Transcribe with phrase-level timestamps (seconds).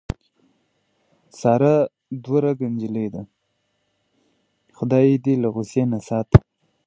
[1.39, 1.73] ساره
[2.23, 3.21] دوه رګه نجیلۍ ده.
[4.77, 6.37] خدای یې دې له غوسې نه ساته.